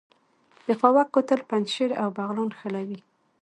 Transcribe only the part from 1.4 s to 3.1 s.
پنجشیر او بغلان نښلوي